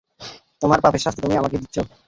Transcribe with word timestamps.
তোমার 0.61 0.79
পাপের 0.83 1.01
শাস্তি 1.03 1.19
তুমি 1.21 1.35
আমাকে 1.37 1.57
দিচ্ছো! 1.57 1.81